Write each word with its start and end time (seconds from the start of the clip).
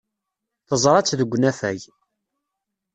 Teẓra-tt 0.67 1.17
deg 1.19 1.31
unafag. 1.35 1.81